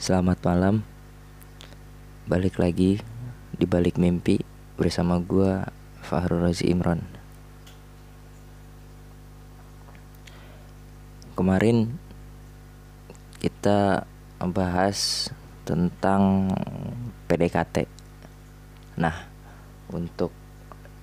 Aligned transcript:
Selamat 0.00 0.40
malam. 0.48 0.80
Balik 2.24 2.56
lagi 2.56 3.04
di 3.52 3.68
balik 3.68 4.00
mimpi 4.00 4.40
bersama 4.80 5.20
gue 5.20 5.60
Fahrul 6.00 6.40
Razi 6.40 6.72
Imron 6.72 7.04
Kemarin 11.36 12.00
kita 13.44 14.08
membahas 14.40 15.28
tentang 15.68 16.48
PDKT 17.28 17.84
Nah 18.96 19.28
untuk 19.92 20.32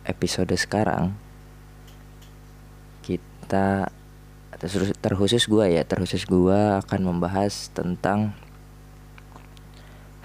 episode 0.10 0.58
sekarang 0.58 1.14
kita 3.06 3.94
terkhusus 5.06 5.46
gue 5.46 5.66
ya 5.70 5.86
terkhusus 5.86 6.26
gue 6.26 6.82
akan 6.82 7.14
membahas 7.14 7.70
tentang 7.78 8.34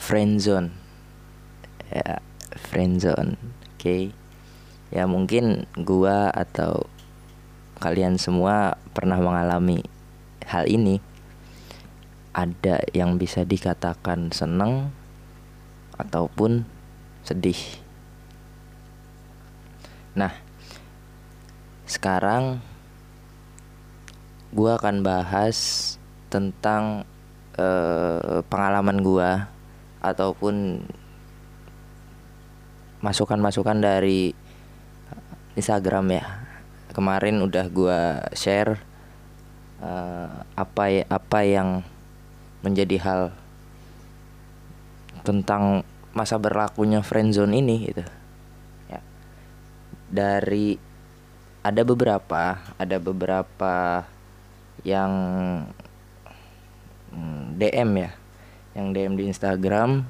friendzone 0.03 0.75
ya 1.95 2.19
friendzone 2.59 3.39
oke. 3.39 3.79
Okay. 3.79 4.11
ya 4.91 5.07
mungkin 5.07 5.71
gue 5.79 6.17
atau 6.35 6.91
kalian 7.79 8.19
semua 8.19 8.79
pernah 8.91 9.19
mengalami 9.23 9.87
hal 10.47 10.67
ini. 10.67 10.99
Ada 12.33 12.81
yang 12.97 13.21
bisa 13.21 13.45
dikatakan 13.45 14.33
seneng 14.33 14.89
ataupun 16.01 16.65
sedih. 17.23 17.59
Nah 20.17 20.33
sekarang 21.85 22.65
gue 24.51 24.71
akan 24.73 25.05
bahas 25.05 25.57
tentang 26.33 27.05
uh, 27.61 28.41
pengalaman 28.49 29.05
gue 29.05 29.31
ataupun 30.03 30.83
masukan-masukan 33.03 33.79
dari 33.79 34.35
Instagram 35.55 36.07
ya. 36.11 36.25
Kemarin 36.93 37.41
udah 37.41 37.67
gue 37.73 38.01
share 38.37 38.77
uh, 39.81 40.45
apa 40.59 40.85
ya 40.93 41.05
apa 41.09 41.41
yang 41.47 41.81
menjadi 42.61 42.97
hal 43.01 43.23
tentang 45.25 45.87
masa 46.13 46.37
berlakunya 46.37 47.01
friendzone 47.01 47.57
ini 47.57 47.77
gitu. 47.89 48.05
Ya. 48.91 49.01
Dari 50.13 50.77
ada 51.63 51.83
beberapa 51.87 52.59
ada 52.77 52.97
beberapa 52.99 54.05
yang 54.83 55.13
DM 57.55 57.91
ya 58.03 58.11
yang 58.73 58.93
DM 58.97 59.17
di 59.17 59.29
Instagram. 59.29 60.05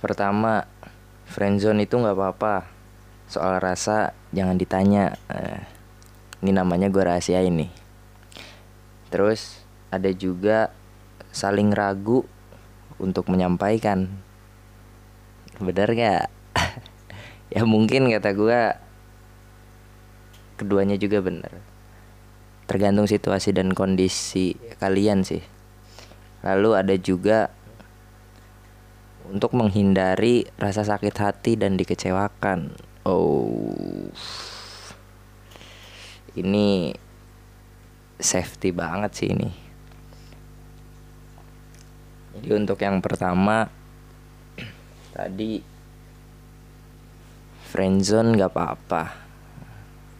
Pertama 0.00 0.68
friendzone 1.28 1.84
itu 1.84 1.96
nggak 1.96 2.16
apa-apa. 2.16 2.68
Soal 3.28 3.60
rasa 3.60 4.12
jangan 4.36 4.60
ditanya. 4.60 5.16
Eh, 5.32 5.60
ini 6.44 6.52
namanya 6.52 6.92
gue 6.92 7.00
rahasia 7.00 7.40
ini 7.40 7.84
terus 9.14 9.62
ada 9.94 10.10
juga 10.10 10.74
saling 11.30 11.70
ragu 11.70 12.26
untuk 12.98 13.30
menyampaikan. 13.30 14.10
Benar 15.62 15.94
gak 15.94 16.22
ya 17.54 17.62
mungkin 17.62 18.10
kata 18.10 18.34
gue 18.34 18.60
keduanya 20.58 20.98
juga 20.98 21.22
benar 21.22 21.62
tergantung 22.66 23.06
situasi 23.06 23.54
dan 23.54 23.70
kondisi 23.70 24.58
kalian 24.82 25.22
sih 25.22 25.42
lalu 26.44 26.76
ada 26.76 26.94
juga 27.00 27.48
untuk 29.24 29.56
menghindari 29.56 30.44
rasa 30.60 30.84
sakit 30.84 31.16
hati 31.16 31.56
dan 31.56 31.80
dikecewakan. 31.80 32.76
Oh. 33.08 34.12
Ini 36.36 36.92
safety 38.20 38.68
banget 38.76 39.10
sih 39.16 39.28
ini. 39.32 39.50
Jadi 42.36 42.48
untuk 42.52 42.76
yang 42.84 43.00
pertama 43.00 43.64
tadi 45.16 45.62
friendzone 47.72 48.36
gak 48.36 48.52
apa-apa. 48.52 49.04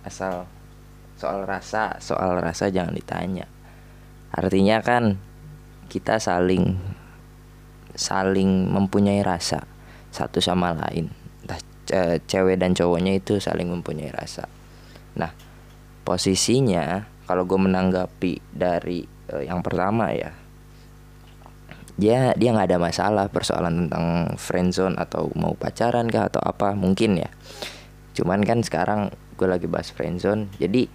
Asal 0.09 0.49
soal 1.21 1.45
rasa 1.45 2.01
soal 2.01 2.41
rasa 2.41 2.73
jangan 2.73 2.97
ditanya. 2.97 3.45
Artinya 4.33 4.81
kan 4.81 5.21
kita 5.87 6.19
saling 6.19 6.77
saling 7.95 8.69
mempunyai 8.69 9.23
rasa 9.23 9.65
satu 10.11 10.43
sama 10.43 10.75
lain. 10.75 11.11
Entah 11.43 11.61
cewek 12.27 12.59
dan 12.59 12.75
cowoknya 12.75 13.19
itu 13.19 13.39
saling 13.39 13.71
mempunyai 13.71 14.11
rasa. 14.11 14.51
Nah 15.19 15.31
posisinya 16.05 17.07
kalau 17.25 17.49
gue 17.49 17.57
menanggapi 17.57 18.43
dari 18.53 19.07
uh, 19.33 19.41
yang 19.41 19.65
pertama 19.65 20.13
ya 20.13 20.37
dia 21.95 22.35
dia 22.35 22.51
nggak 22.51 22.75
ada 22.75 22.81
masalah 22.83 23.27
persoalan 23.31 23.87
tentang 23.87 24.35
friendzone 24.35 24.99
atau 24.99 25.31
mau 25.39 25.55
pacaran 25.55 26.11
kah 26.11 26.27
atau 26.27 26.43
apa 26.43 26.75
mungkin 26.75 27.23
ya. 27.23 27.31
Cuman 28.15 28.43
kan 28.43 28.63
sekarang 28.63 29.15
gue 29.35 29.47
lagi 29.51 29.67
bahas 29.67 29.91
friendzone 29.91 30.51
jadi 30.63 30.87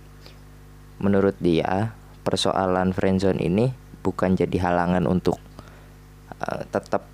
menurut 1.00 1.36
dia 1.40 1.96
persoalan 2.24 2.92
friendzone 2.92 3.40
ini 3.40 3.72
bukan 4.02 4.36
jadi 4.36 4.58
halangan 4.60 5.06
untuk 5.06 5.38
uh, 6.40 6.64
tetap 6.70 7.06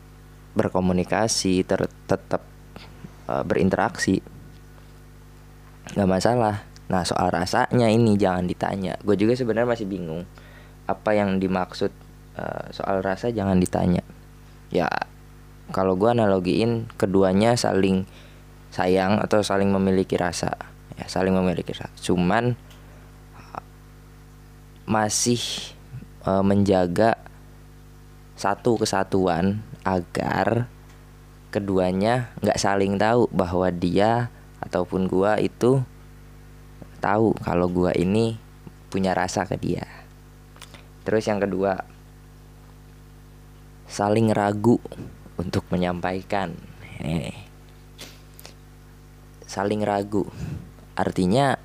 berkomunikasi, 0.56 1.68
ter 1.68 1.90
tetap 2.08 2.42
uh, 3.28 3.44
berinteraksi. 3.44 4.24
nggak 5.94 6.10
masalah. 6.10 6.66
Nah, 6.90 7.02
soal 7.06 7.30
rasanya 7.34 7.90
ini 7.90 8.18
jangan 8.18 8.46
ditanya. 8.46 8.98
Gue 9.02 9.18
juga 9.18 9.38
sebenarnya 9.38 9.70
masih 9.70 9.88
bingung 9.90 10.26
apa 10.86 11.18
yang 11.18 11.42
dimaksud 11.42 11.90
uh, 12.38 12.66
soal 12.74 13.02
rasa 13.02 13.30
jangan 13.34 13.58
ditanya. 13.58 14.02
Ya, 14.74 14.90
kalau 15.74 15.98
gue 15.98 16.10
analogiin 16.10 16.90
keduanya 16.98 17.58
saling 17.58 18.06
sayang 18.74 19.22
atau 19.22 19.42
saling 19.42 19.70
memiliki 19.70 20.18
rasa. 20.18 20.58
Ya, 20.98 21.06
saling 21.10 21.34
memiliki 21.34 21.74
rasa. 21.74 21.94
Cuman 22.02 22.58
masih 24.86 25.42
e, 26.26 26.32
menjaga 26.42 27.16
satu 28.36 28.82
kesatuan 28.82 29.64
agar 29.86 30.68
keduanya 31.54 32.36
nggak 32.44 32.60
saling 32.60 33.00
tahu 33.00 33.32
bahwa 33.32 33.72
dia 33.72 34.28
ataupun 34.60 35.08
gua 35.08 35.40
itu 35.40 35.80
tahu 37.00 37.32
kalau 37.40 37.70
gua 37.72 37.96
ini 37.96 38.36
punya 38.90 39.16
rasa 39.16 39.46
ke 39.48 39.56
dia. 39.56 39.86
Terus 41.06 41.24
yang 41.30 41.40
kedua 41.40 41.86
saling 43.86 44.34
ragu 44.34 44.82
untuk 45.40 45.64
menyampaikan. 45.72 46.52
Ini. 47.00 47.32
Saling 49.46 49.86
ragu. 49.86 50.26
Artinya 50.96 51.60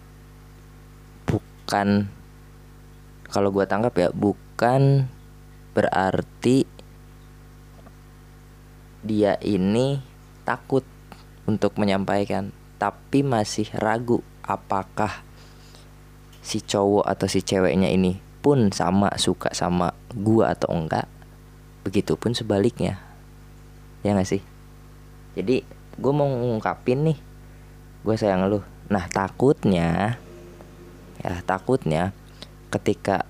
bukan 1.26 2.10
kalau 3.30 3.54
gue 3.54 3.64
tangkap 3.64 3.94
ya 3.94 4.08
bukan 4.10 4.49
berarti 5.72 6.68
dia 9.00 9.40
ini 9.40 10.04
takut 10.44 10.84
untuk 11.48 11.80
menyampaikan 11.80 12.52
tapi 12.76 13.24
masih 13.24 13.72
ragu 13.80 14.20
apakah 14.44 15.24
si 16.44 16.60
cowok 16.60 17.08
atau 17.08 17.24
si 17.24 17.40
ceweknya 17.40 17.88
ini 17.88 18.20
pun 18.44 18.68
sama 18.68 19.16
suka 19.16 19.52
sama 19.56 19.96
gua 20.12 20.52
atau 20.52 20.76
enggak. 20.76 21.08
Begitupun 21.80 22.36
sebaliknya. 22.36 23.00
Ya 24.04 24.12
gak 24.12 24.28
sih? 24.28 24.44
Jadi 25.36 25.64
gue 25.96 26.12
mau 26.12 26.28
ngungkapin 26.28 27.04
nih. 27.08 27.18
Gue 28.04 28.16
sayang 28.16 28.48
lu. 28.48 28.60
Nah 28.92 29.08
takutnya 29.08 30.20
ya 31.20 31.44
takutnya 31.44 32.16
ketika 32.72 33.28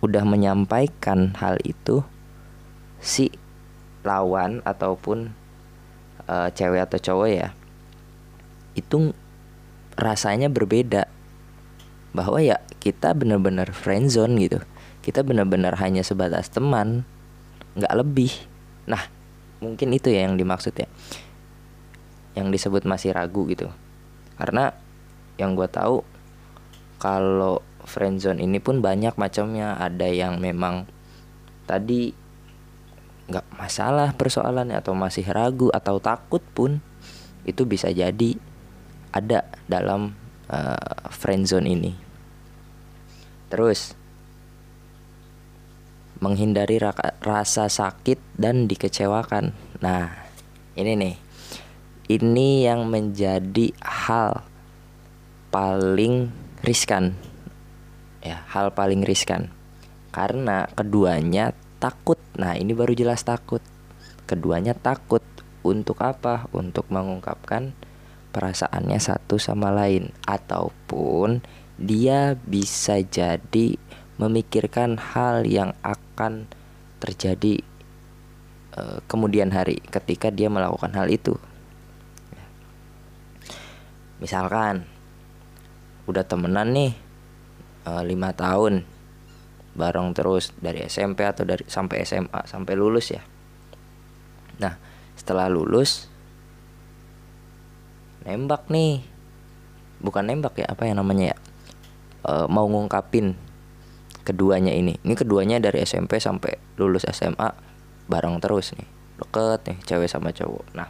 udah 0.00 0.24
menyampaikan 0.24 1.36
hal 1.36 1.60
itu 1.64 2.04
si 3.00 3.32
lawan 4.04 4.64
ataupun 4.64 5.32
e, 6.24 6.34
cewek 6.56 6.88
atau 6.88 6.98
cowok 7.00 7.28
ya 7.28 7.48
itu 8.74 9.12
rasanya 9.98 10.48
berbeda. 10.48 11.10
Bahwa 12.10 12.42
ya 12.42 12.58
kita 12.82 13.14
benar-benar 13.14 13.70
friendzone 13.70 14.34
gitu. 14.40 14.58
Kita 15.00 15.22
benar-benar 15.22 15.78
hanya 15.78 16.02
sebatas 16.02 16.50
teman 16.50 17.06
nggak 17.78 17.94
lebih. 17.94 18.32
Nah 18.90 19.06
mungkin 19.62 19.94
itu 19.94 20.10
ya 20.10 20.26
yang 20.26 20.40
dimaksud 20.40 20.74
ya. 20.74 20.88
Yang 22.34 22.58
disebut 22.58 22.82
masih 22.86 23.14
ragu 23.14 23.46
gitu. 23.46 23.70
Karena 24.40 24.74
yang 25.38 25.54
gue 25.54 25.68
tahu 25.70 26.02
kalau 27.00 27.64
friendzone 27.90 28.38
ini 28.38 28.62
pun 28.62 28.78
banyak 28.78 29.18
macamnya 29.18 29.74
ada 29.74 30.06
yang 30.06 30.38
memang 30.38 30.86
tadi 31.66 32.14
nggak 33.30 33.46
masalah 33.58 34.14
persoalannya 34.14 34.78
atau 34.78 34.94
masih 34.94 35.26
ragu 35.26 35.70
atau 35.74 35.98
takut 35.98 36.42
pun 36.54 36.78
itu 37.46 37.66
bisa 37.66 37.90
jadi 37.90 38.38
ada 39.10 39.46
dalam 39.66 40.14
uh, 40.50 41.10
friend 41.10 41.46
zone 41.46 41.66
ini. 41.70 41.92
Terus 43.50 43.98
menghindari 46.20 46.76
rasa 47.24 47.66
sakit 47.66 48.20
dan 48.36 48.68
dikecewakan. 48.68 49.56
Nah, 49.80 50.12
ini 50.76 50.92
nih. 50.94 51.16
Ini 52.10 52.48
yang 52.66 52.90
menjadi 52.90 53.70
hal 53.80 54.42
paling 55.54 56.28
riskan. 56.66 57.14
Ya, 58.20 58.44
hal 58.52 58.76
paling 58.76 59.00
riskan. 59.04 59.48
Karena 60.12 60.68
keduanya 60.76 61.56
takut. 61.80 62.20
Nah, 62.36 62.54
ini 62.54 62.76
baru 62.76 62.92
jelas 62.92 63.24
takut. 63.24 63.64
Keduanya 64.28 64.76
takut 64.76 65.24
untuk 65.64 66.00
apa? 66.04 66.46
Untuk 66.52 66.88
mengungkapkan 66.92 67.72
perasaannya 68.30 68.98
satu 69.00 69.40
sama 69.40 69.74
lain 69.74 70.14
ataupun 70.28 71.42
dia 71.80 72.36
bisa 72.36 73.00
jadi 73.00 73.74
memikirkan 74.20 75.00
hal 75.00 75.48
yang 75.48 75.72
akan 75.80 76.44
terjadi 77.00 77.64
uh, 78.76 79.00
kemudian 79.08 79.48
hari 79.50 79.80
ketika 79.88 80.28
dia 80.28 80.52
melakukan 80.52 80.92
hal 80.92 81.08
itu. 81.08 81.34
Misalkan 84.20 84.84
udah 86.04 86.24
temenan 86.28 86.76
nih 86.76 86.92
lima 87.84 88.36
tahun 88.36 88.84
bareng 89.74 90.12
terus 90.12 90.50
dari 90.58 90.84
SMP 90.84 91.24
atau 91.24 91.46
dari 91.46 91.62
sampai 91.64 92.02
SMA 92.02 92.44
sampai 92.44 92.74
lulus 92.74 93.14
ya. 93.14 93.22
Nah 94.58 94.74
setelah 95.14 95.46
lulus 95.46 96.10
nembak 98.26 98.68
nih. 98.68 99.04
Bukan 100.00 100.24
nembak 100.24 100.56
ya 100.56 100.66
apa 100.72 100.88
yang 100.88 100.96
namanya 100.96 101.36
ya? 101.36 101.38
E, 102.24 102.32
mau 102.48 102.64
ngungkapin 102.64 103.36
keduanya 104.24 104.72
ini. 104.72 104.96
Ini 105.00 105.14
keduanya 105.16 105.60
dari 105.60 105.84
SMP 105.84 106.16
sampai 106.20 106.56
lulus 106.80 107.04
SMA 107.08 107.52
bareng 108.08 108.40
terus 108.40 108.72
nih. 108.76 108.88
Deket 109.20 109.60
nih 109.68 109.78
cewek 109.84 110.08
sama 110.08 110.32
cowok. 110.32 110.66
Nah 110.72 110.88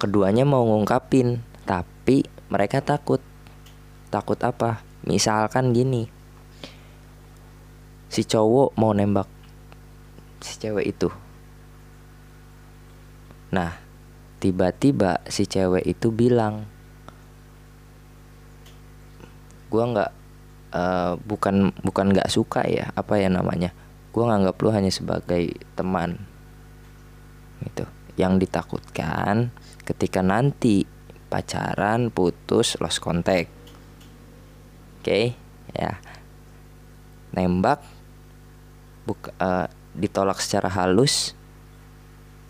keduanya 0.00 0.48
mau 0.48 0.64
ngungkapin 0.64 1.44
tapi 1.68 2.24
mereka 2.48 2.80
takut 2.80 3.20
takut 4.10 4.36
apa? 4.42 4.82
Misalkan 5.06 5.72
gini. 5.72 6.10
Si 8.10 8.26
cowok 8.26 8.74
mau 8.74 8.90
nembak 8.90 9.30
si 10.42 10.58
cewek 10.58 10.86
itu. 10.90 11.08
Nah 13.54 13.78
tiba-tiba 14.40 15.20
si 15.28 15.44
cewek 15.46 15.84
itu 15.84 16.08
bilang 16.10 16.64
gua 19.70 19.84
nggak 19.86 20.10
uh, 20.74 21.14
bukan 21.22 21.70
bukan 21.84 22.06
nggak 22.10 22.32
suka 22.32 22.66
ya 22.66 22.90
apa 22.96 23.20
ya 23.20 23.30
namanya? 23.30 23.70
Gue 24.10 24.26
nganggap 24.26 24.58
lu 24.58 24.74
hanya 24.74 24.90
sebagai 24.90 25.54
teman. 25.78 26.18
Gitu. 27.62 27.86
Yang 28.18 28.48
ditakutkan 28.48 29.54
ketika 29.86 30.18
nanti 30.18 30.82
pacaran 31.30 32.10
putus 32.10 32.74
lost 32.82 32.98
contact 32.98 33.59
okay? 35.00 35.24
ya. 35.74 35.98
Nembak 37.34 37.82
buka, 39.06 39.30
uh, 39.38 39.66
ditolak 39.94 40.38
secara 40.38 40.70
halus 40.70 41.34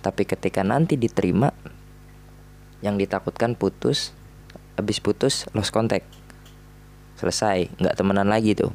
tapi 0.01 0.25
ketika 0.25 0.65
nanti 0.65 0.97
diterima 0.97 1.53
yang 2.81 2.97
ditakutkan 2.97 3.53
putus 3.53 4.17
habis 4.81 4.97
putus 4.97 5.45
lost 5.53 5.73
contact. 5.77 6.09
Selesai 7.21 7.69
nggak 7.77 7.97
temenan 8.01 8.33
lagi 8.33 8.57
tuh. 8.57 8.73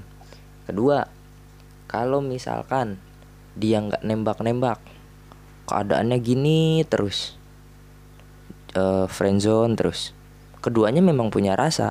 Kedua 0.70 1.10
kalau 1.90 2.22
misalkan 2.22 3.02
dia 3.58 3.82
nggak 3.82 4.06
nembak-nembak 4.06 4.78
keadaannya 5.66 6.18
gini 6.22 6.86
terus. 6.86 7.34
Uh, 8.78 9.10
friendzone 9.10 9.74
terus. 9.74 10.14
Keduanya 10.62 11.02
memang 11.02 11.34
punya 11.34 11.58
rasa. 11.58 11.90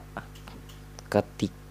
Ketika 1.10 1.63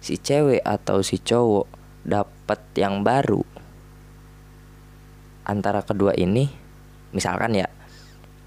si 0.00 0.16
cewek 0.16 0.64
atau 0.64 1.04
si 1.04 1.20
cowok 1.20 1.68
dapat 2.04 2.60
yang 2.76 3.04
baru 3.04 3.44
antara 5.44 5.84
kedua 5.84 6.16
ini 6.16 6.48
misalkan 7.12 7.56
ya 7.56 7.68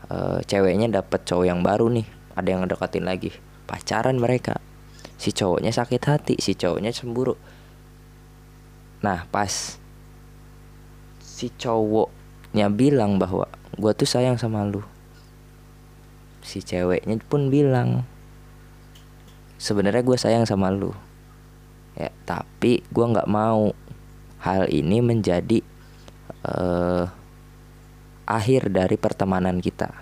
uh, 0.09 0.41
ceweknya 0.43 0.89
dapat 0.89 1.21
cowok 1.25 1.45
yang 1.45 1.61
baru 1.61 1.89
nih 1.93 2.07
ada 2.33 2.47
yang 2.49 2.65
deketin 2.65 3.05
lagi 3.05 3.29
pacaran 3.69 4.17
mereka 4.17 4.57
si 5.21 5.31
cowoknya 5.31 5.71
sakit 5.71 6.03
hati 6.03 6.35
si 6.41 6.57
cowoknya 6.57 6.91
cemburu. 6.91 7.39
Nah 9.05 9.23
pas 9.29 9.77
si 11.19 11.47
cowoknya 11.53 12.67
bilang 12.73 13.21
bahwa 13.21 13.47
gue 13.75 13.91
tuh 13.93 14.07
sayang 14.07 14.35
sama 14.39 14.63
lu 14.67 14.83
si 16.43 16.59
ceweknya 16.59 17.17
pun 17.23 17.47
bilang 17.47 18.03
sebenarnya 19.57 20.03
gue 20.03 20.17
sayang 20.19 20.43
sama 20.43 20.71
lu 20.71 20.91
ya 21.93 22.09
tapi 22.25 22.81
gue 22.89 23.05
nggak 23.05 23.29
mau 23.29 23.71
hal 24.41 24.67
ini 24.67 24.99
menjadi 24.99 25.61
uh, 26.47 27.05
akhir 28.27 28.71
dari 28.71 28.95
pertemanan 28.99 29.59
kita. 29.59 29.93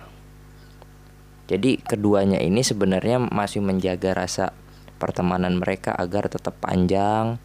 Jadi 1.52 1.84
keduanya 1.84 2.40
ini 2.40 2.64
sebenarnya 2.64 3.20
masih 3.20 3.60
menjaga 3.60 4.16
rasa 4.16 4.56
pertemanan 4.98 5.60
mereka 5.60 5.92
agar 5.92 6.32
tetap 6.32 6.56
panjang 6.64 7.42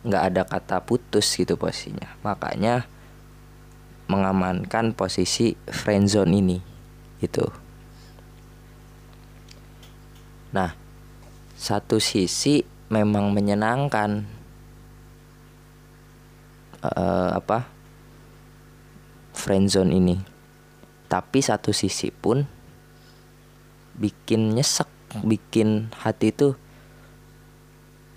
nggak 0.00 0.22
ada 0.32 0.42
kata 0.48 0.80
putus 0.80 1.28
gitu 1.36 1.60
posisinya. 1.60 2.16
Makanya 2.24 2.88
mengamankan 4.10 4.90
posisi 4.90 5.54
friendzone 5.70 6.34
ini 6.34 6.58
itu 7.22 7.46
nah 10.50 10.74
satu 11.54 12.02
sisi 12.02 12.66
memang 12.90 13.30
menyenangkan. 13.30 14.26
Uh, 16.82 17.38
apa? 17.38 17.70
Friendzone 19.32 19.94
ini. 19.94 20.16
Tapi 21.06 21.38
satu 21.40 21.70
sisi 21.70 22.10
pun 22.10 22.44
bikin 23.96 24.54
nyesek 24.54 24.90
bikin 25.22 25.90
hati 26.02 26.34
itu 26.34 26.58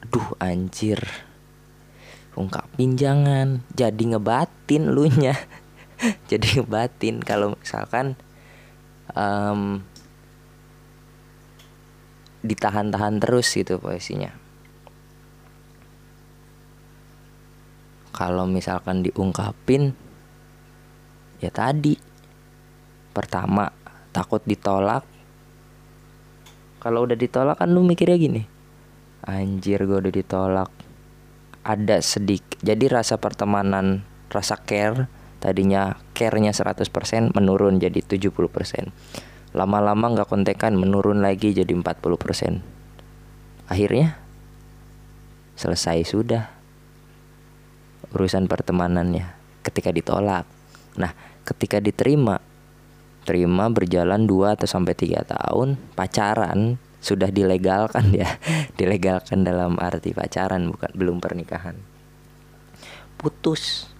duh 0.09 0.27
anjir. 0.41 0.99
Ungkapin 2.33 2.97
jangan 2.97 3.61
jadi 3.77 4.17
ngebatin 4.17 4.89
lu 4.89 5.05
nya. 5.05 5.37
Jadi 6.27 6.59
ngebatin. 6.59 7.23
Kalau 7.23 7.55
misalkan 7.55 8.19
um, 9.15 9.85
ditahan-tahan 12.43 13.23
terus 13.23 13.47
gitu 13.55 13.79
posisinya 13.79 14.42
kalau 18.13 18.45
misalkan 18.45 19.01
diungkapin 19.01 19.97
ya 21.41 21.49
tadi. 21.49 21.97
Pertama 23.13 23.69
takut 24.13 24.41
ditolak. 24.45 25.05
Kalau 26.81 27.05
udah 27.05 27.17
ditolak 27.17 27.61
kan 27.61 27.73
lu 27.73 27.81
mikirnya 27.81 28.17
gini 28.17 28.43
anjir 29.23 29.83
gue 29.83 29.97
udah 29.99 30.13
ditolak. 30.13 30.69
Ada 31.63 32.03
sedikit 32.03 32.59
jadi 32.59 32.91
rasa 32.91 33.19
pertemanan 33.19 34.03
rasa 34.33 34.59
care 34.59 35.07
tadinya 35.43 35.99
care-nya 36.15 36.55
100% 36.55 37.35
menurun 37.35 37.75
jadi 37.77 37.99
70% 37.99 38.31
lama-lama 39.53 40.15
nggak 40.15 40.31
kontekan 40.31 40.79
menurun 40.79 41.21
lagi 41.21 41.53
jadi 41.53 41.69
40% 41.69 43.69
akhirnya 43.69 44.17
selesai 45.53 46.01
sudah 46.07 46.49
urusan 48.13 48.45
pertemanannya 48.45 49.33
ketika 49.65 49.89
ditolak. 49.89 50.45
Nah 51.01 51.11
ketika 51.43 51.81
diterima 51.81 52.39
terima 53.23 53.71
berjalan 53.71 54.27
2 54.27 54.55
atau 54.59 54.67
sampai 54.67 54.93
3 54.93 55.23
tahun 55.25 55.79
pacaran 55.97 56.77
sudah 57.03 57.27
dilegalkan 57.33 58.15
ya. 58.15 58.39
Dilegalkan 58.79 59.43
dalam 59.43 59.75
arti 59.75 60.15
pacaran 60.15 60.71
bukan 60.71 60.91
belum 60.95 61.17
pernikahan. 61.19 61.75
Putus. 63.19 63.91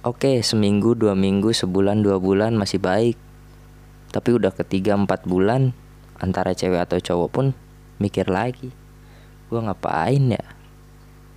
Oke 0.00 0.40
seminggu 0.40 0.96
dua 0.96 1.12
minggu 1.12 1.52
sebulan 1.52 2.00
dua 2.00 2.16
bulan 2.16 2.56
masih 2.56 2.80
baik. 2.80 3.20
Tapi 4.08 4.30
udah 4.32 4.56
ketiga 4.56 4.96
empat 4.96 5.28
bulan 5.28 5.76
antara 6.16 6.56
cewek 6.56 6.80
atau 6.80 6.96
cowok 6.96 7.28
pun 7.28 7.46
mikir 8.00 8.32
lagi. 8.32 8.72
Gue 9.52 9.60
ngapain 9.60 10.32
ya 10.32 10.59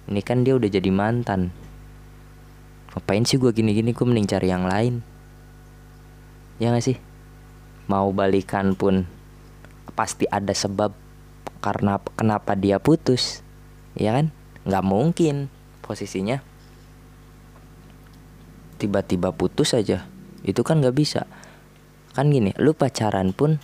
ini 0.07 0.19
kan 0.19 0.43
dia 0.43 0.59
udah 0.59 0.67
jadi 0.67 0.89
mantan. 0.91 1.55
Ngapain 2.93 3.23
sih 3.23 3.39
gue 3.39 3.55
gini-gini? 3.55 3.95
Gue 3.95 4.05
mending 4.05 4.27
cari 4.27 4.47
yang 4.51 4.67
lain. 4.67 4.99
Ya 6.59 6.69
gak 6.75 6.83
sih? 6.83 6.97
Mau 7.87 8.11
balikan 8.11 8.75
pun 8.75 9.07
pasti 9.93 10.27
ada 10.27 10.51
sebab 10.51 10.91
karena 11.63 11.99
kenapa 12.19 12.53
dia 12.59 12.77
putus. 12.77 13.41
Ya 13.95 14.15
kan? 14.15 14.35
Nggak 14.67 14.85
mungkin 14.85 15.35
posisinya. 15.83 16.43
Tiba-tiba 18.79 19.31
putus 19.31 19.71
aja. 19.75 20.07
Itu 20.43 20.63
kan 20.67 20.83
nggak 20.83 20.95
bisa. 20.95 21.27
Kan 22.13 22.29
gini 22.29 22.53
lu 22.59 22.75
pacaran 22.75 23.33
pun 23.33 23.57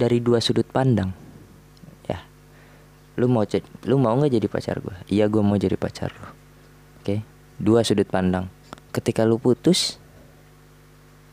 dari 0.00 0.24
dua 0.24 0.40
sudut 0.40 0.64
pandang 0.64 1.12
lu 3.20 3.28
mau 3.28 3.44
lu 3.84 3.96
mau 4.00 4.16
nggak 4.16 4.32
jadi 4.40 4.48
pacar 4.48 4.80
gue 4.80 4.96
iya 5.12 5.28
gue 5.28 5.44
mau 5.44 5.60
jadi 5.60 5.76
pacar 5.76 6.08
lu. 6.08 6.28
Oke? 7.04 7.20
Dua 7.60 7.84
sudut 7.84 8.08
pandang. 8.08 8.48
Ketika 8.96 9.28
lu 9.28 9.36
putus 9.36 10.00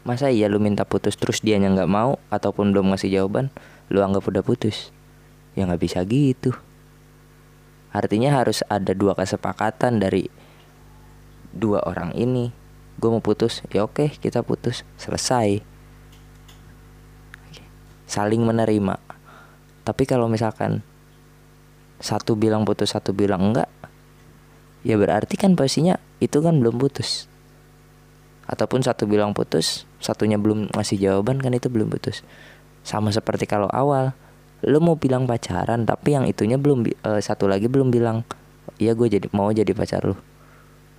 masa 0.03 0.27
iya 0.27 0.51
lu 0.51 0.59
minta 0.59 0.83
putus 0.83 1.15
terus 1.15 1.39
dia 1.39 1.55
nggak 1.59 1.87
mau 1.87 2.19
ataupun 2.27 2.75
belum 2.75 2.91
ngasih 2.91 3.11
jawaban 3.11 3.47
lu 3.87 4.03
anggap 4.03 4.27
udah 4.27 4.43
putus? 4.43 4.91
Ya 5.55 5.63
nggak 5.63 5.79
bisa 5.79 6.03
gitu. 6.03 6.51
Artinya 7.95 8.35
harus 8.35 8.67
ada 8.67 8.91
dua 8.91 9.15
kesepakatan 9.15 10.03
dari 10.03 10.27
dua 11.55 11.87
orang 11.87 12.11
ini. 12.19 12.51
Gue 12.99 13.09
mau 13.15 13.23
putus 13.23 13.63
ya 13.71 13.87
oke 13.87 14.11
kita 14.19 14.43
putus. 14.43 14.83
Selesai. 14.99 15.63
Saling 18.07 18.43
menerima. 18.43 18.99
Tapi 19.87 20.03
kalau 20.03 20.27
misalkan 20.27 20.83
satu 21.97 22.37
bilang 22.37 22.63
putus 22.63 22.93
satu 22.93 23.13
bilang 23.13 23.53
enggak 23.53 23.69
ya 24.85 24.95
berarti 24.95 25.35
kan 25.35 25.57
posisinya 25.57 25.97
itu 26.23 26.39
kan 26.39 26.63
belum 26.63 26.79
putus. 26.79 27.27
Ataupun 28.47 28.79
satu 28.79 29.03
bilang 29.09 29.35
putus 29.35 29.83
satunya 29.99 30.39
belum 30.39 30.71
ngasih 30.71 30.95
jawaban 30.95 31.43
kan 31.43 31.51
itu 31.51 31.67
belum 31.67 31.91
putus. 31.91 32.23
Sama 32.87 33.11
seperti 33.11 33.43
kalau 33.43 33.67
awal 33.67 34.15
lu 34.63 34.79
mau 34.81 34.97
bilang 34.97 35.29
pacaran 35.29 35.85
tapi 35.85 36.17
yang 36.17 36.25
itunya 36.25 36.57
belum 36.57 36.87
uh, 37.05 37.21
satu 37.21 37.45
lagi 37.45 37.69
belum 37.69 37.93
bilang 37.93 38.25
iya 38.81 38.97
gue 38.97 39.05
jadi 39.11 39.27
mau 39.35 39.51
jadi 39.51 39.69
pacar 39.75 40.07
lu. 40.07 40.15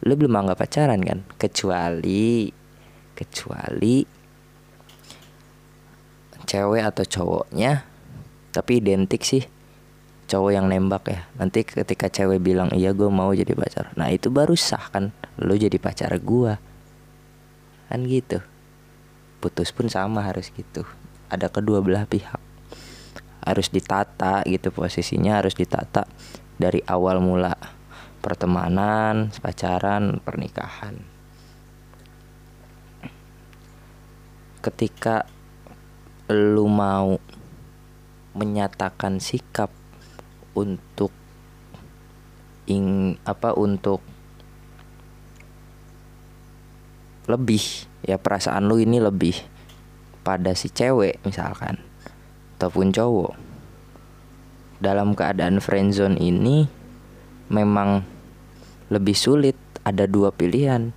Lu 0.04 0.12
belum 0.14 0.30
anggap 0.36 0.62
pacaran 0.62 1.00
kan? 1.00 1.24
Kecuali 1.40 2.52
kecuali 3.16 4.06
cewek 6.48 6.80
atau 6.80 7.04
cowoknya 7.04 7.84
tapi 8.54 8.80
identik 8.80 9.20
sih 9.20 9.57
cowok 10.28 10.52
yang 10.52 10.68
nembak 10.68 11.08
ya. 11.08 11.20
Nanti 11.40 11.64
ketika 11.64 12.12
cewek 12.12 12.44
bilang 12.44 12.68
iya 12.76 12.92
gue 12.92 13.08
mau 13.08 13.32
jadi 13.32 13.56
pacar. 13.56 13.96
Nah 13.96 14.12
itu 14.12 14.28
baru 14.28 14.52
sah 14.54 14.92
kan. 14.92 15.10
Lu 15.40 15.56
jadi 15.56 15.80
pacar 15.80 16.12
gue 16.20 16.52
kan 17.88 18.00
gitu. 18.04 18.44
Putus 19.40 19.72
pun 19.72 19.88
sama 19.88 20.20
harus 20.20 20.52
gitu. 20.52 20.84
Ada 21.32 21.48
kedua 21.48 21.80
belah 21.80 22.04
pihak. 22.04 22.38
Harus 23.40 23.72
ditata 23.72 24.44
gitu 24.44 24.68
posisinya 24.68 25.40
harus 25.40 25.56
ditata 25.56 26.04
dari 26.60 26.84
awal 26.84 27.24
mula. 27.24 27.56
Pertemanan, 28.20 29.32
pacaran, 29.40 30.20
pernikahan. 30.20 31.00
Ketika 34.60 35.24
lu 36.28 36.68
mau 36.68 37.16
menyatakan 38.36 39.22
sikap 39.22 39.77
untuk 40.58 41.14
ing 42.66 43.14
apa 43.22 43.54
untuk 43.54 44.02
lebih. 47.30 47.86
Ya 48.02 48.18
perasaan 48.18 48.66
lu 48.66 48.78
ini 48.82 48.98
lebih 48.98 49.38
pada 50.26 50.54
si 50.58 50.70
cewek 50.70 51.22
misalkan 51.22 51.78
ataupun 52.58 52.90
cowok. 52.90 53.34
Dalam 54.78 55.14
keadaan 55.14 55.58
friendzone 55.58 56.18
ini 56.18 56.66
memang 57.50 58.06
lebih 58.90 59.14
sulit 59.14 59.58
ada 59.82 60.06
dua 60.06 60.30
pilihan. 60.30 60.94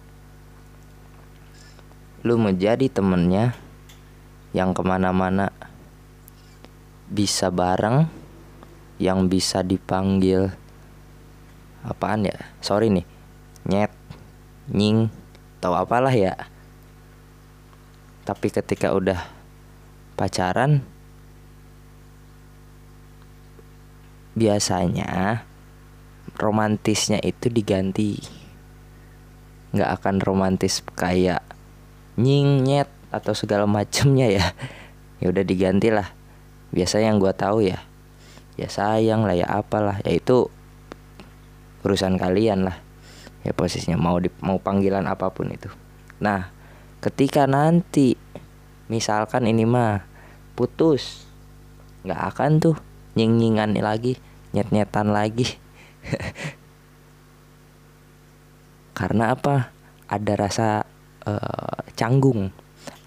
Lu 2.22 2.38
menjadi 2.38 2.86
temennya 2.86 3.58
yang 4.54 4.78
ke 4.78 4.86
mana-mana 4.86 5.50
bisa 7.10 7.50
bareng 7.50 8.21
yang 9.02 9.26
bisa 9.26 9.66
dipanggil 9.66 10.54
apaan 11.82 12.30
ya? 12.30 12.38
Sorry 12.62 12.94
nih 12.94 13.06
nyet 13.66 13.90
nying 14.70 15.10
atau 15.58 15.74
apalah 15.74 16.14
ya. 16.14 16.38
Tapi 18.22 18.54
ketika 18.54 18.94
udah 18.94 19.18
pacaran 20.14 20.86
biasanya 24.38 25.42
romantisnya 26.38 27.18
itu 27.26 27.50
diganti. 27.50 28.22
Nggak 29.74 29.90
akan 29.98 30.16
romantis 30.22 30.86
kayak 30.94 31.42
nying 32.22 32.62
nyet 32.62 32.90
atau 33.10 33.34
segala 33.34 33.66
macemnya 33.66 34.30
ya. 34.30 34.46
Ya 35.22 35.30
udah 35.30 35.46
diganti 35.46 35.94
lah 35.94 36.18
biasa 36.74 36.98
yang 36.98 37.22
gue 37.22 37.30
tahu 37.30 37.62
ya 37.62 37.78
ya 38.62 38.70
sayang 38.70 39.26
lah 39.26 39.34
ya 39.34 39.50
apalah. 39.50 39.98
Ya 40.06 40.14
itu 40.14 40.54
urusan 41.82 42.22
kalian 42.22 42.70
lah. 42.70 42.78
Ya 43.42 43.58
posisinya 43.58 43.98
mau 43.98 44.22
di, 44.22 44.30
mau 44.46 44.62
panggilan 44.62 45.10
apa 45.10 45.34
pun 45.34 45.50
itu. 45.50 45.74
Nah 46.22 46.54
ketika 47.02 47.50
nanti 47.50 48.14
misalkan 48.86 49.50
ini 49.50 49.66
mah 49.66 50.06
putus 50.54 51.26
nggak 52.06 52.22
akan 52.34 52.52
tuh 52.62 52.78
nying 53.18 53.42
nyingan 53.42 53.74
lagi 53.82 54.22
nyet 54.54 54.70
nyetan 54.70 55.10
lagi. 55.10 55.58
Karena 59.00 59.34
apa? 59.34 59.74
Ada 60.06 60.34
rasa 60.38 60.70
uh, 61.26 61.82
canggung. 61.98 62.54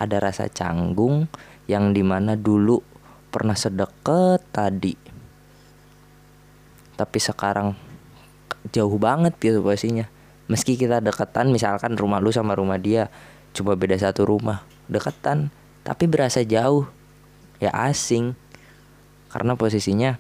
Ada 0.01 0.19
rasa 0.19 0.51
canggung 0.51 1.31
yang 1.71 1.95
di 1.95 2.03
mana 2.03 2.35
dulu 2.35 2.83
pernah 3.31 3.55
sedekat 3.55 4.43
tadi 4.51 5.04
tapi 6.95 7.19
sekarang 7.19 7.75
jauh 8.71 8.97
banget 8.97 9.35
gitu 9.43 9.61
posisinya 9.61 10.07
meski 10.47 10.79
kita 10.79 11.03
dekatan 11.03 11.51
misalkan 11.51 11.99
rumah 11.99 12.21
lu 12.21 12.33
sama 12.33 12.55
rumah 12.57 12.79
dia 12.81 13.11
coba 13.55 13.77
beda 13.77 13.97
satu 13.99 14.27
rumah 14.27 14.67
dekatan 14.89 15.53
tapi 15.85 16.09
berasa 16.09 16.41
jauh. 16.41 16.89
Ya 17.61 17.71
asing. 17.71 18.33
Karena 19.29 19.55
posisinya 19.55 20.17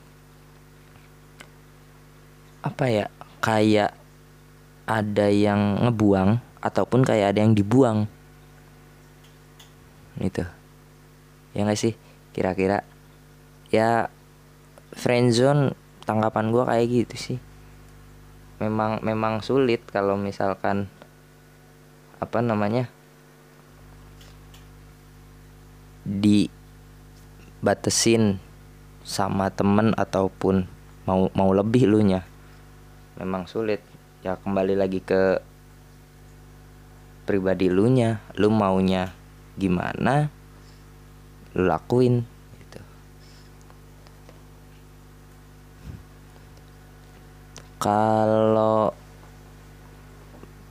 apa 2.64 2.88
ya 2.88 3.06
kayak 3.44 3.92
ada 4.88 5.28
yang 5.28 5.84
ngebuang 5.84 6.40
ataupun 6.60 7.00
kayak 7.02 7.34
ada 7.34 7.40
yang 7.40 7.56
dibuang. 7.56 8.04
Gitu. 10.20 10.44
Ya 11.56 11.60
nggak 11.64 11.80
sih? 11.80 11.96
Kira-kira. 12.36 12.84
Ya 13.72 14.12
friendzone 14.94 15.74
tanggapan 16.04 16.52
gue 16.54 16.64
kayak 16.64 16.86
gitu 16.88 17.16
sih. 17.16 17.38
Memang 18.62 19.02
memang 19.02 19.42
sulit 19.42 19.82
kalau 19.90 20.14
misalkan 20.14 20.86
apa 22.22 22.38
namanya 22.38 22.86
dibatesin 27.64 28.38
sama 29.02 29.50
temen 29.50 29.92
ataupun 29.98 30.68
mau 31.08 31.28
mau 31.34 31.50
lebih 31.50 31.90
lu 31.90 32.00
nya. 32.04 32.22
Memang 33.18 33.50
sulit. 33.50 33.82
Ya 34.24 34.36
kembali 34.40 34.78
lagi 34.78 35.02
ke 35.04 35.42
pribadi 37.26 37.66
lu 37.68 37.88
nya. 37.90 38.22
Lu 38.38 38.48
maunya 38.52 39.12
gimana 39.54 40.34
lu 41.54 41.70
lakuin 41.70 42.26
gitu 42.58 42.82
kalau 47.84 48.96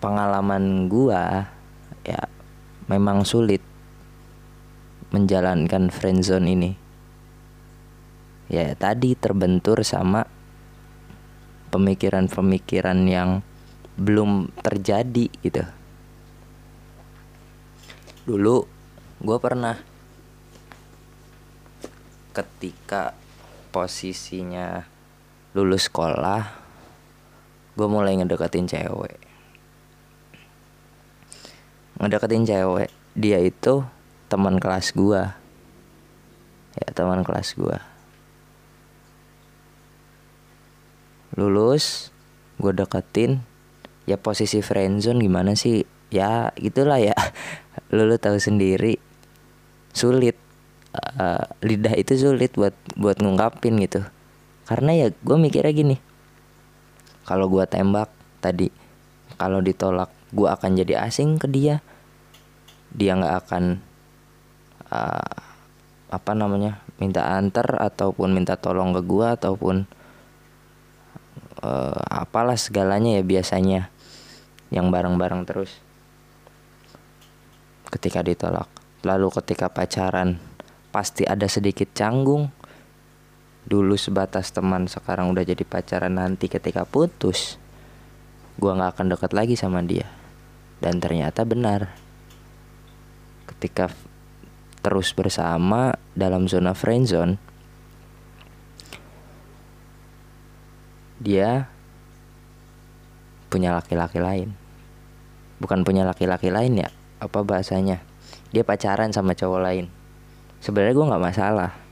pengalaman 0.01 0.89
gua 0.89 1.46
ya 2.01 2.25
memang 2.89 3.22
sulit 3.22 3.62
menjalankan 5.13 5.93
friendzone 5.93 6.50
ini. 6.50 6.72
Ya 8.50 8.74
tadi 8.74 9.13
terbentur 9.13 9.86
sama 9.86 10.25
pemikiran-pemikiran 11.70 12.98
yang 13.05 13.46
belum 13.93 14.50
terjadi 14.65 15.29
gitu. 15.46 15.63
Dulu 18.25 18.65
gue 19.22 19.38
pernah 19.38 19.77
ketika 22.34 23.13
posisinya 23.70 24.82
lulus 25.53 25.86
sekolah 25.86 26.62
gue 27.74 27.88
mulai 27.89 28.13
ngedeketin 28.18 28.70
cewek. 28.70 29.18
Ngedeketin 31.98 32.46
cewek 32.46 32.89
dia 33.13 33.38
itu 33.42 33.86
teman 34.30 34.58
kelas 34.58 34.98
gue 34.98 35.22
ya 36.74 36.88
teman 36.89 37.22
kelas 37.22 37.53
gue 37.53 37.77
lulus 41.38 42.13
gue 42.62 42.74
deketin. 42.74 43.42
Ya 44.03 44.20
posisi 44.20 44.60
friendzone 44.60 45.24
gimana 45.24 45.56
sih? 45.56 45.88
Ya 46.12 46.51
gitulah 46.60 47.00
ya. 47.00 47.15
Lu, 47.96 48.06
lu 48.06 48.20
tahu 48.20 48.38
sendiri. 48.38 49.00
Sulit. 49.96 50.38
Uh, 50.94 51.42
lidah 51.65 51.98
itu 51.98 52.13
sulit 52.20 52.53
buat 52.53 52.75
buat 52.94 53.18
ngungkapin 53.18 53.82
gitu. 53.82 54.06
Karena 54.70 54.94
ya 54.94 55.08
gue 55.10 55.38
mikirnya 55.39 55.74
gini 55.74 55.98
kalau 57.24 57.48
gue 57.48 57.63
tembak 57.68 58.12
tadi 58.44 58.68
kalau 59.39 59.60
ditolak 59.63 60.12
gue 60.34 60.50
akan 60.50 60.72
jadi 60.77 61.06
asing 61.06 61.38
ke 61.42 61.48
dia. 61.50 61.82
Dia 62.94 63.18
nggak 63.18 63.36
akan 63.46 63.63
uh, 64.94 65.38
apa 66.13 66.32
namanya 66.38 66.86
minta 67.01 67.25
antar 67.34 67.82
ataupun 67.82 68.38
minta 68.38 68.53
tolong 68.53 68.94
ke 68.94 69.01
gue 69.01 69.27
ataupun 69.34 69.75
uh, 71.65 72.01
apalah 72.08 72.58
segalanya 72.58 73.18
ya 73.18 73.24
biasanya 73.25 73.89
yang 74.70 74.94
bareng-bareng 74.94 75.46
terus. 75.50 75.82
Ketika 77.89 78.25
ditolak. 78.25 78.70
Lalu 79.03 79.27
ketika 79.36 79.68
pacaran 79.68 80.39
pasti 80.94 81.27
ada 81.27 81.50
sedikit 81.50 81.92
canggung 81.92 82.53
dulu 83.63 83.96
sebatas 83.96 84.51
teman 84.51 84.91
sekarang 84.91 85.32
udah 85.32 85.48
jadi 85.48 85.63
pacaran 85.63 86.20
nanti 86.20 86.51
ketika 86.51 86.84
putus 86.84 87.55
gua 88.60 88.75
nggak 88.75 88.91
akan 89.00 89.08
dekat 89.15 89.32
lagi 89.34 89.55
sama 89.55 89.82
dia. 89.82 90.05
Dan 90.84 91.00
ternyata 91.00 91.48
benar. 91.48 91.96
Ketika 93.48 93.88
terus 94.84 95.15
bersama 95.15 95.96
dalam 96.12 96.51
zona 96.51 96.75
friendzone 96.75 97.39
dia 101.24 101.72
punya 103.48 103.72
laki-laki 103.72 104.20
lain. 104.20 104.51
Bukan 105.63 105.88
punya 105.88 106.03
laki-laki 106.03 106.51
lain 106.51 106.84
ya 106.84 106.89
apa 107.24 107.39
bahasanya? 107.48 108.03
Dia 108.51 108.67
pacaran 108.67 109.15
sama 109.15 109.32
cowok 109.32 109.62
lain. 109.63 109.88
Sebenarnya 110.60 110.93
gue 111.00 111.10
nggak 111.10 111.24
masalah 111.24 111.82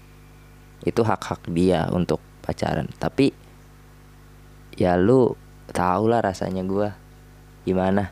itu 0.82 1.02
hak 1.06 1.22
hak 1.22 1.42
dia 1.54 1.86
untuk 1.94 2.18
pacaran. 2.42 2.90
Tapi 2.98 3.30
ya 4.76 4.98
lu 4.98 5.38
tau 5.70 6.10
lah 6.10 6.26
rasanya 6.26 6.66
gue 6.66 6.90
gimana? 7.64 8.10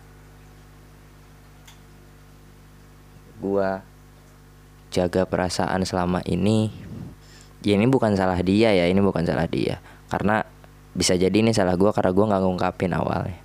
Gue 3.42 3.70
jaga 4.90 5.26
perasaan 5.26 5.86
selama 5.86 6.22
ini 6.26 6.74
ya 7.62 7.76
ini 7.76 7.86
bukan 7.92 8.16
salah 8.16 8.40
dia 8.40 8.74
ya 8.74 8.86
ini 8.86 9.02
bukan 9.02 9.26
salah 9.26 9.50
dia. 9.50 9.82
Karena 10.10 10.46
bisa 10.94 11.14
jadi 11.18 11.34
ini 11.34 11.54
salah 11.54 11.78
gue 11.78 11.90
karena 11.90 12.12
gue 12.14 12.26
nggak 12.30 12.42
ngungkapin 12.46 12.94
awalnya. 12.94 13.42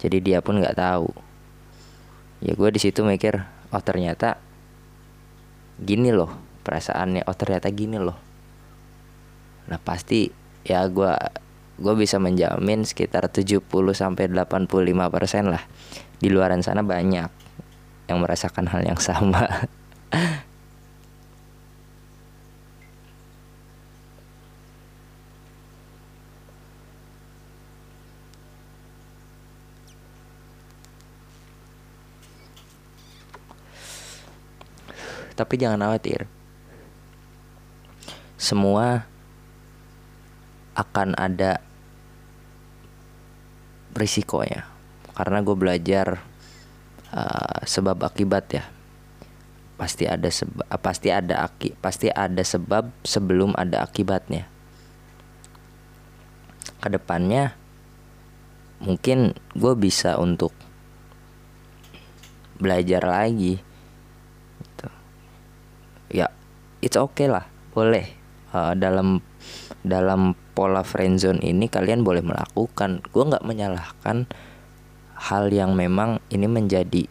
Jadi 0.00 0.20
dia 0.20 0.38
pun 0.40 0.60
nggak 0.60 0.76
tahu. 0.76 1.08
Ya 2.44 2.52
gue 2.56 2.68
di 2.72 2.80
situ 2.80 3.04
mikir 3.04 3.40
oh 3.72 3.82
ternyata 3.84 4.40
gini 5.80 6.12
loh 6.12 6.32
perasaannya. 6.64 7.28
Oh 7.28 7.36
ternyata 7.36 7.68
gini 7.68 8.00
loh 8.00 8.33
nah 9.64 9.80
pasti 9.80 10.28
ya 10.64 10.84
gue 10.88 11.12
gue 11.74 11.94
bisa 11.98 12.22
menjamin 12.22 12.86
sekitar 12.86 13.26
70 13.26 13.64
sampai 13.92 14.30
85 14.30 14.70
persen 15.10 15.50
lah 15.50 15.64
di 16.22 16.30
luaran 16.30 16.62
sana 16.62 16.86
banyak 16.86 17.30
yang 18.08 18.18
merasakan 18.20 18.68
hal 18.68 18.84
yang 18.84 19.00
sama. 19.00 19.48
Tapi 35.34 35.58
jangan 35.58 35.82
khawatir. 35.82 36.30
Semua 38.38 39.02
akan 40.74 41.14
ada 41.18 41.62
risikonya. 43.94 44.66
Karena 45.14 45.42
gue 45.46 45.56
belajar 45.56 46.22
uh, 47.14 47.58
sebab 47.62 48.02
akibat 48.02 48.44
ya. 48.50 48.64
Pasti 49.74 50.06
ada 50.06 50.30
sebab 50.30 50.66
pasti 50.78 51.10
ada 51.10 51.46
aki 51.50 51.74
pasti 51.82 52.06
ada 52.06 52.42
sebab 52.42 52.90
sebelum 53.02 53.54
ada 53.58 53.82
akibatnya. 53.82 54.46
Ke 56.78 56.90
depannya 56.90 57.58
mungkin 58.84 59.32
gue 59.56 59.74
bisa 59.78 60.20
untuk 60.20 60.52
belajar 62.58 63.02
lagi 63.02 63.58
gitu. 64.62 64.88
ya 66.14 66.30
it's 66.84 66.94
okay 66.94 67.26
lah 67.26 67.48
boleh 67.74 68.23
uh, 68.54 68.72
dalam 68.78 69.18
dalam 69.82 70.38
pola 70.54 70.86
friendzone 70.86 71.42
ini 71.42 71.66
kalian 71.66 72.06
boleh 72.06 72.22
melakukan. 72.22 73.02
Gue 73.10 73.26
nggak 73.26 73.44
menyalahkan 73.44 74.30
hal 75.18 75.50
yang 75.50 75.74
memang 75.74 76.22
ini 76.30 76.46
menjadi 76.46 77.04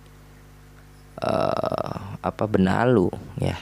uh, 1.20 2.18
apa 2.24 2.44
benalu 2.48 3.12
ya. 3.38 3.60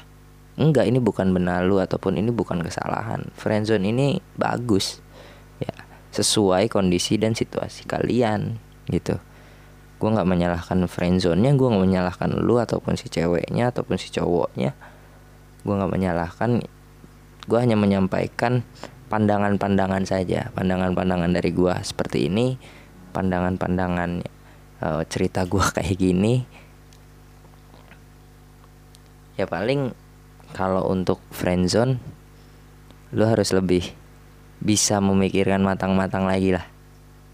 Enggak 0.62 0.86
ini 0.86 1.02
bukan 1.02 1.34
benalu 1.34 1.82
ataupun 1.82 2.22
ini 2.22 2.30
bukan 2.30 2.62
kesalahan. 2.62 3.34
Friendzone 3.34 3.90
ini 3.90 4.22
bagus 4.38 5.02
ya. 5.58 5.74
Sesuai 6.14 6.70
kondisi 6.70 7.18
dan 7.18 7.34
situasi 7.34 7.90
kalian 7.90 8.62
gitu. 8.92 9.18
Gue 9.98 10.10
nggak 10.12 10.28
menyalahkan 10.28 10.86
friendzone-nya 10.90 11.56
gue 11.56 11.68
nggak 11.72 11.84
menyalahkan 11.88 12.30
lu 12.42 12.58
ataupun 12.58 13.00
si 13.00 13.08
ceweknya 13.08 13.72
ataupun 13.72 13.96
si 13.96 14.12
cowoknya. 14.12 14.76
Gue 15.62 15.74
nggak 15.78 15.94
menyalahkan 15.94 16.62
gue 17.46 17.58
hanya 17.58 17.78
menyampaikan 17.78 18.62
pandangan-pandangan 19.10 20.08
saja 20.08 20.54
pandangan-pandangan 20.56 21.32
dari 21.34 21.52
gue 21.52 21.74
seperti 21.84 22.32
ini 22.32 22.56
pandangan-pandangan 23.12 24.24
uh, 24.82 25.04
cerita 25.06 25.46
gue 25.46 25.62
kayak 25.78 25.98
gini. 26.00 26.44
Ya 29.36 29.46
paling 29.48 29.94
kalau 30.52 30.88
untuk 30.92 31.24
friendzone 31.32 32.00
lu 33.12 33.24
harus 33.28 33.52
lebih 33.52 33.92
bisa 34.62 35.04
memikirkan 35.04 35.64
matang-matang 35.64 36.26
lagi 36.26 36.56
lah. 36.56 36.66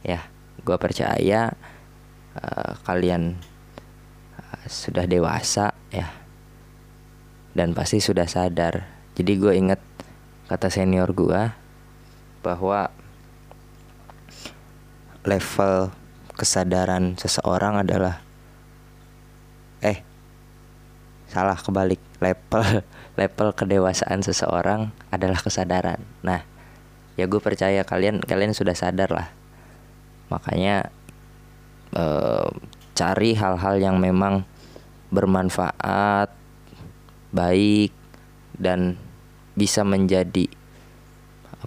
Ya 0.02 0.26
gue 0.62 0.78
percaya 0.78 1.54
uh, 2.36 2.72
kalian 2.84 3.38
uh, 4.38 4.66
sudah 4.68 5.06
dewasa 5.06 5.74
ya. 5.94 6.10
Dan 7.58 7.74
pasti 7.74 7.98
sudah 7.98 8.30
sadar. 8.30 8.86
Jadi 9.18 9.34
gue 9.34 9.54
inget 9.58 9.82
kata 10.48 10.72
senior 10.72 11.12
gue 11.12 11.52
bahwa 12.40 12.88
level 15.28 15.92
kesadaran 16.40 17.20
seseorang 17.20 17.84
adalah 17.84 18.24
eh 19.84 20.00
salah 21.28 21.60
kebalik 21.60 22.00
level 22.24 22.64
level 23.20 23.50
kedewasaan 23.52 24.24
seseorang 24.24 24.96
adalah 25.12 25.44
kesadaran. 25.44 26.00
Nah 26.24 26.48
ya 27.20 27.28
gue 27.28 27.42
percaya 27.44 27.84
kalian 27.84 28.24
kalian 28.24 28.56
sudah 28.56 28.74
sadar 28.74 29.12
lah. 29.12 29.28
Makanya 30.32 30.88
eh, 31.92 32.48
cari 32.96 33.36
hal-hal 33.36 33.76
yang 33.84 34.00
memang 34.00 34.48
bermanfaat 35.12 36.32
baik 37.36 37.92
dan 38.56 38.96
bisa 39.58 39.82
menjadi 39.82 40.46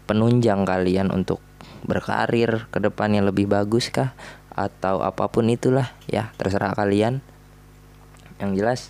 penunjang 0.06 0.62
kalian 0.62 1.10
untuk 1.10 1.42
berkarir 1.82 2.70
ke 2.70 2.78
depannya 2.78 3.26
lebih 3.26 3.50
bagus 3.50 3.90
kah 3.90 4.14
atau 4.54 5.02
apa 5.02 5.26
pun 5.26 5.50
itulah 5.50 5.90
ya 6.06 6.30
terserah 6.38 6.72
kalian. 6.78 7.18
Yang 8.38 8.52
jelas 8.56 8.80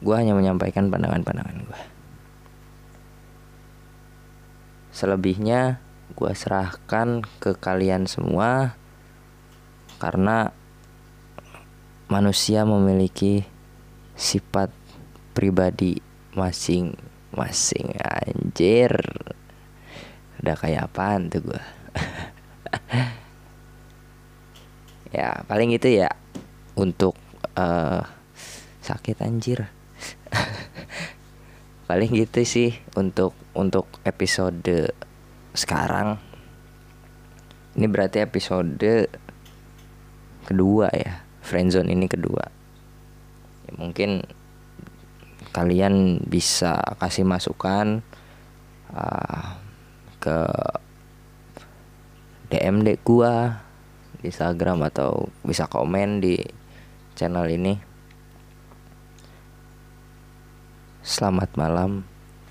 gue 0.00 0.14
hanya 0.16 0.32
menyampaikan 0.32 0.88
pandangan-pandangan 0.88 1.60
gue 1.60 1.80
selebihnya 4.96 5.76
gue 6.16 6.32
serahkan 6.32 7.20
ke 7.38 7.52
kalian 7.56 8.08
semua 8.08 8.74
karena 10.00 10.56
manusia 12.08 12.64
memiliki 12.64 13.44
sifat 14.16 14.72
pribadi 15.36 16.00
masing-masing 16.34 17.94
anjir. 18.00 18.96
Udah 20.40 20.56
kayak 20.56 20.88
apaan 20.88 21.28
tuh 21.28 21.52
gue 21.52 21.62
ya 25.16 25.42
paling 25.44 25.74
itu 25.74 26.00
ya 26.00 26.08
untuk 26.78 27.18
uh, 27.58 28.02
sakit 28.80 29.20
anjir. 29.20 29.68
Paling 31.90 32.14
gitu 32.14 32.46
sih 32.46 32.70
untuk 32.94 33.34
untuk 33.52 33.90
episode 34.06 34.94
sekarang. 35.52 36.22
Ini 37.74 37.86
berarti 37.90 38.22
episode 38.22 39.10
kedua 40.46 40.86
ya 40.94 41.26
friendzone 41.42 41.90
ini 41.90 42.06
kedua. 42.06 42.46
Ya, 43.66 43.72
mungkin 43.74 44.22
kalian 45.50 46.22
bisa 46.26 46.78
kasih 47.02 47.26
masukan 47.26 48.02
uh, 48.94 49.58
ke 50.22 50.38
DM 52.50 52.82
dek 52.82 53.02
gua 53.06 53.62
di 54.18 54.30
Instagram 54.30 54.86
atau 54.86 55.30
bisa 55.46 55.70
komen 55.70 56.22
di 56.22 56.38
channel 57.14 57.46
ini. 57.50 57.74
Selamat 61.00 61.56
malam, 61.56 62.04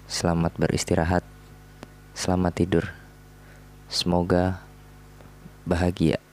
selamat 0.10 0.58
beristirahat, 0.58 1.24
selamat 2.18 2.54
tidur. 2.58 2.86
Semoga 3.88 4.62
bahagia. 5.64 6.29